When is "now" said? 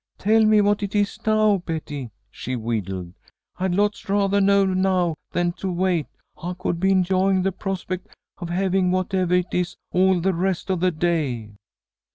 1.27-1.59, 4.65-5.13